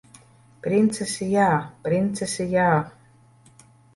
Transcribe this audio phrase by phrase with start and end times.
[0.67, 1.43] Princesi jā!
[1.87, 2.65] Princesi jā!